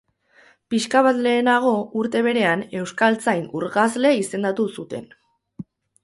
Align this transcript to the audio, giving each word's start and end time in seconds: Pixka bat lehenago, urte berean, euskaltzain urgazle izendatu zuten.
Pixka 0.73 1.01
bat 1.07 1.17
lehenago, 1.25 1.73
urte 2.03 2.23
berean, 2.27 2.63
euskaltzain 2.79 3.43
urgazle 3.59 4.13
izendatu 4.23 4.67
zuten. 4.79 5.05